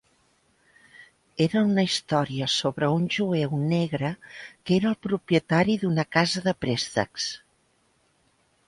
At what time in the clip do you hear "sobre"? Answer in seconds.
2.53-2.89